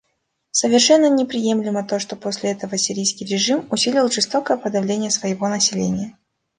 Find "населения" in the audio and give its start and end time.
5.47-6.17